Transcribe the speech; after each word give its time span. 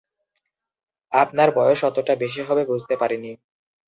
আপনার 1.11 1.49
বয়স 1.55 1.79
অতটা 1.83 2.13
বেশি 2.15 2.41
হবে 2.41 2.63
বুঝতে 2.65 2.95
পারিনি। 3.01 3.31